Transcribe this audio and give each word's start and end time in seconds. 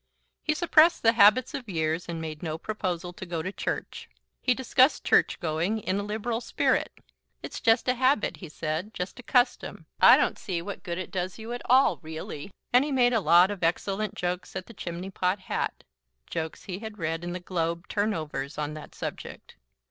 He 0.41 0.55
suppressed 0.55 1.03
the 1.03 1.11
habits 1.13 1.53
of 1.53 1.69
years 1.69 2.09
and 2.09 2.19
made 2.19 2.41
no 2.41 2.57
proposal 2.57 3.13
to 3.13 3.23
go 3.23 3.43
to 3.43 3.51
church. 3.51 4.09
He 4.41 4.55
discussed 4.55 5.03
church 5.03 5.39
going 5.39 5.77
in 5.77 5.99
a 5.99 6.01
liberal 6.01 6.41
spirit. 6.41 6.91
"It's 7.43 7.59
jest 7.59 7.87
a 7.87 7.93
habit," 7.93 8.37
he 8.37 8.49
said, 8.49 8.95
"jest 8.95 9.19
a 9.19 9.21
custom. 9.21 9.85
I 9.99 10.17
don't 10.17 10.39
see 10.39 10.59
what 10.59 10.81
good 10.81 10.97
it 10.97 11.11
does 11.11 11.37
you 11.37 11.53
at 11.53 11.61
all, 11.65 11.97
really." 11.97 12.49
And 12.73 12.83
he 12.83 12.91
made 12.91 13.13
a 13.13 13.19
lot 13.19 13.51
of 13.51 13.63
excellent 13.63 14.15
jokes 14.15 14.55
at 14.55 14.65
the 14.65 14.73
chimney 14.73 15.11
pot 15.11 15.37
hat, 15.41 15.83
jokes 16.27 16.63
he 16.63 16.79
had 16.79 16.97
read 16.97 17.23
in 17.23 17.33
the 17.33 17.39
Globe 17.39 17.87
'turnovers' 17.87 18.57
on 18.57 18.73
that 18.73 18.95
subject. 18.95 19.55